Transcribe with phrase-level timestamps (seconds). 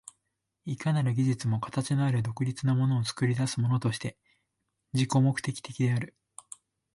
[0.65, 4.17] いかなる技術も形のある独立なものを作り出すものとして
[4.93, 6.15] 自己目的的である。